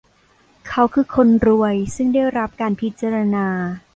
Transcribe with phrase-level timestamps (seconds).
[0.67, 3.47] เขาคือคนรวยซึ่งได้รับการพิจารณา